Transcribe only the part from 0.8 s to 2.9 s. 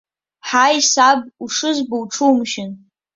саб, ушызбо уҽумшьын!